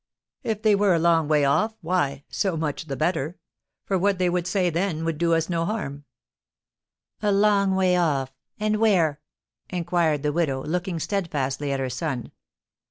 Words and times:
If 0.41 0.63
they 0.63 0.73
were 0.73 0.95
a 0.95 0.99
long 0.99 1.27
way 1.27 1.45
off, 1.45 1.75
why, 1.81 2.23
so 2.27 2.57
much 2.57 2.85
the 2.85 2.95
better; 2.95 3.37
for 3.85 3.99
what 3.99 4.17
they 4.17 4.31
would 4.31 4.47
then 4.47 4.95
say 4.95 5.01
would 5.03 5.19
do 5.19 5.35
us 5.35 5.47
no 5.47 5.63
harm." 5.63 6.05
"A 7.21 7.31
long 7.31 7.75
way 7.75 7.95
off, 7.95 8.31
and 8.59 8.77
where?" 8.77 9.19
inquired 9.69 10.23
the 10.23 10.33
widow, 10.33 10.63
looking 10.65 10.99
steadfastly 10.99 11.71
at 11.71 11.79
her 11.79 11.91
son. 11.91 12.31